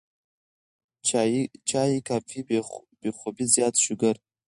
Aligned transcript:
چائے، 1.07 1.91
کافي، 2.07 2.39
بې 3.05 3.09
خوابي، 3.17 3.45
زيات 3.53 3.75
شوګر 3.83 4.15